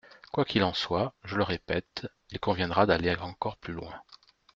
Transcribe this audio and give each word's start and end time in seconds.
Quoi 0.31 0.45
qu’il 0.45 0.63
en 0.63 0.73
soit, 0.73 1.13
je 1.23 1.35
le 1.37 1.43
répète, 1.43 2.07
il 2.31 2.39
conviendra 2.39 2.87
d’aller 2.87 3.13
encore 3.17 3.57
plus 3.57 3.71
loin. 3.73 4.01